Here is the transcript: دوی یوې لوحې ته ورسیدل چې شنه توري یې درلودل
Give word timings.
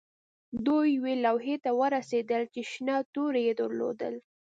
دوی 0.65 0.87
یوې 0.97 1.15
لوحې 1.23 1.55
ته 1.63 1.71
ورسیدل 1.81 2.41
چې 2.53 2.61
شنه 2.71 2.95
توري 3.13 3.41
یې 3.47 3.53
درلودل 3.61 4.13